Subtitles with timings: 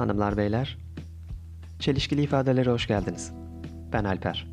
[0.00, 0.78] Hanımlar beyler,
[1.78, 3.32] çelişkili ifadelere hoş geldiniz.
[3.92, 4.48] Ben Alper.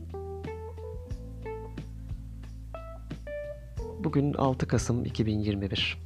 [4.04, 5.98] Bugün 6 Kasım 2021.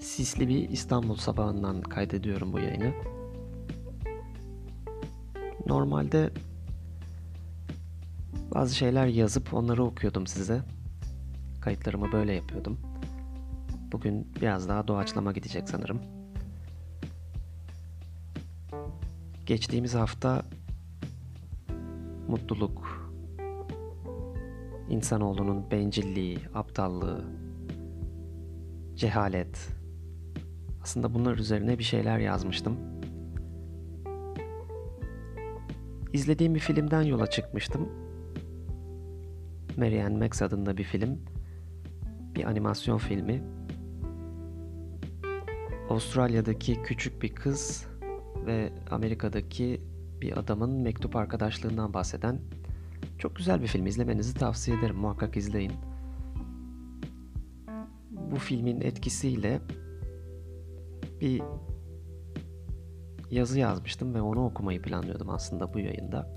[0.00, 2.92] Sisli bir İstanbul sabahından kaydediyorum bu yayını.
[5.66, 6.30] Normalde
[8.54, 10.62] bazı şeyler yazıp onları okuyordum size.
[11.60, 12.78] Kayıtlarımı böyle yapıyordum.
[13.92, 16.11] Bugün biraz daha doğaçlama gidecek sanırım.
[19.52, 20.42] Geçtiğimiz hafta
[22.28, 23.10] mutluluk,
[24.88, 27.24] insanoğlunun bencilliği, aptallığı,
[28.94, 29.68] cehalet.
[30.82, 32.76] Aslında bunlar üzerine bir şeyler yazmıştım.
[36.12, 37.88] İzlediğim bir filmden yola çıkmıştım.
[39.76, 41.18] Marianne Max adında bir film.
[42.34, 43.42] Bir animasyon filmi.
[45.90, 47.91] Avustralya'daki küçük bir kız
[48.46, 49.80] ve Amerika'daki
[50.20, 52.40] bir adamın mektup arkadaşlığından bahseden
[53.18, 53.86] çok güzel bir film.
[53.86, 54.96] İzlemenizi tavsiye ederim.
[54.96, 55.72] Muhakkak izleyin.
[58.30, 59.60] Bu filmin etkisiyle
[61.20, 61.42] bir
[63.30, 66.34] yazı yazmıştım ve onu okumayı planlıyordum aslında bu yayında.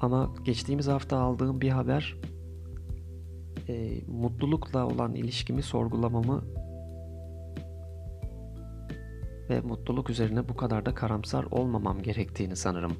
[0.00, 2.16] Ama geçtiğimiz hafta aldığım bir haber
[3.68, 6.44] e, mutlulukla olan ilişkimi sorgulamamı
[9.50, 12.96] ve mutluluk üzerine bu kadar da karamsar olmamam gerektiğini sanırım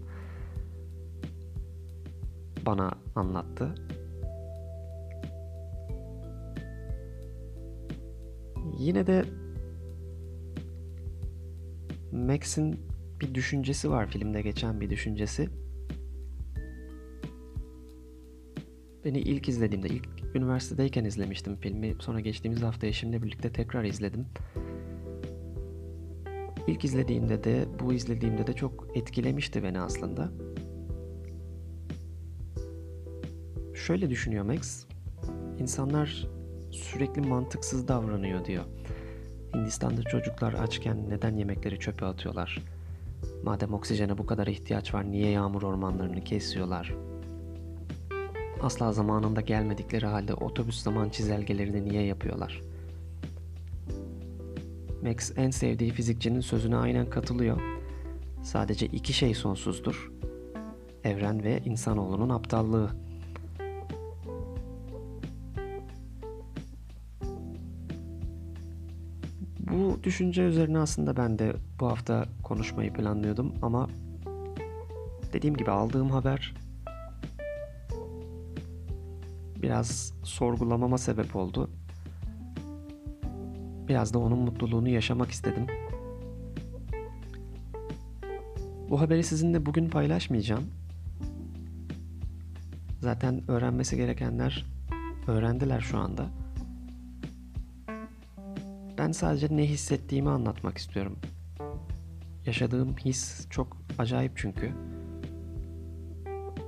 [2.66, 3.74] bana anlattı.
[8.78, 9.24] Yine de
[12.12, 12.80] Max'in
[13.20, 15.48] bir düşüncesi var filmde geçen bir düşüncesi.
[19.04, 21.94] Beni ilk izlediğimde, ilk üniversitedeyken izlemiştim filmi.
[22.00, 24.26] Sonra geçtiğimiz hafta eşimle birlikte tekrar izledim.
[26.66, 30.30] İlk izlediğimde de, bu izlediğimde de çok etkilemişti beni aslında.
[33.74, 34.84] Şöyle düşünüyor Max.
[35.58, 36.28] İnsanlar
[36.70, 38.64] sürekli mantıksız davranıyor diyor.
[39.54, 42.62] Hindistan'da çocuklar açken neden yemekleri çöpe atıyorlar?
[43.44, 46.94] Madem oksijene bu kadar ihtiyaç var niye yağmur ormanlarını kesiyorlar?
[48.62, 52.60] Asla zamanında gelmedikleri halde otobüs zaman çizelgelerini niye yapıyorlar?
[55.02, 57.60] Max en sevdiği fizikçinin sözüne aynen katılıyor.
[58.42, 60.12] Sadece iki şey sonsuzdur.
[61.04, 62.90] Evren ve insanoğlunun aptallığı.
[69.60, 73.88] Bu düşünce üzerine aslında ben de bu hafta konuşmayı planlıyordum ama
[75.32, 76.54] dediğim gibi aldığım haber
[79.62, 81.70] biraz sorgulamama sebep oldu.
[83.88, 85.66] Biraz da onun mutluluğunu yaşamak istedim.
[88.90, 90.64] Bu haberi sizinle bugün paylaşmayacağım.
[93.00, 94.66] Zaten öğrenmesi gerekenler
[95.26, 96.26] öğrendiler şu anda.
[98.98, 101.18] Ben sadece ne hissettiğimi anlatmak istiyorum.
[102.46, 104.72] Yaşadığım his çok acayip çünkü.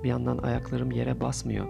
[0.05, 1.67] Bir yandan ayaklarım yere basmıyor.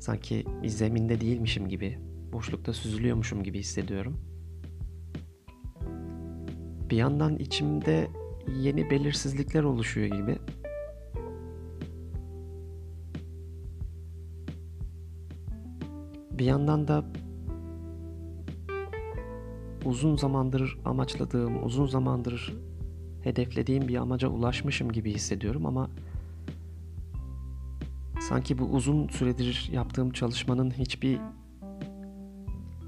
[0.00, 1.98] Sanki zeminde değilmişim gibi,
[2.32, 4.33] boşlukta süzülüyormuşum gibi hissediyorum.
[6.90, 8.08] Bir yandan içimde
[8.60, 10.38] yeni belirsizlikler oluşuyor gibi.
[16.30, 17.04] Bir yandan da
[19.84, 22.54] uzun zamandır amaçladığım, uzun zamandır
[23.22, 25.90] hedeflediğim bir amaca ulaşmışım gibi hissediyorum ama
[28.28, 31.18] sanki bu uzun süredir yaptığım çalışmanın hiçbir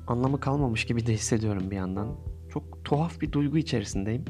[0.07, 2.09] anlamı kalmamış gibi de hissediyorum bir yandan.
[2.57, 4.25] Çok tuhaf bir duygu içerisindeyim.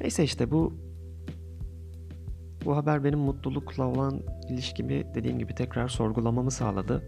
[0.00, 0.72] Neyse işte bu
[2.64, 7.02] bu haber benim mutlulukla olan ilişkimi dediğim gibi tekrar sorgulamamı sağladı.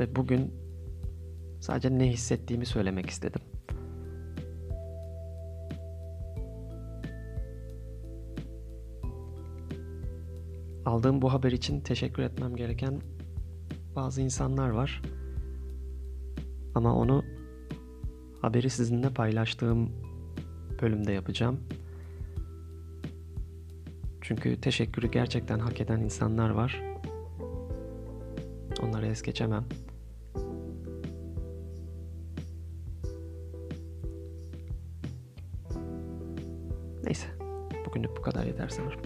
[0.00, 0.54] Ve bugün
[1.60, 3.49] sadece ne hissettiğimi söylemek istedim.
[10.90, 13.00] Aldığım bu haber için teşekkür etmem gereken
[13.96, 15.02] bazı insanlar var.
[16.74, 17.24] Ama onu
[18.40, 19.90] haberi sizinle paylaştığım
[20.82, 21.60] bölümde yapacağım.
[24.20, 26.82] Çünkü teşekkürü gerçekten hak eden insanlar var.
[28.82, 29.64] Onları es geçemem.
[37.04, 37.26] Neyse.
[37.86, 39.00] Bugünlük bu kadar yeter sanırım.